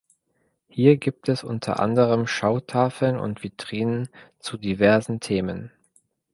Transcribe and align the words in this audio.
Hier 0.67 0.97
gibt 0.97 1.29
es 1.29 1.43
unter 1.43 1.79
anderem 1.79 2.25
Schautafeln 2.25 3.19
und 3.19 3.43
Vitrinen 3.43 4.09
zu 4.39 4.57
diversen 4.57 5.19
Themen 5.19 5.71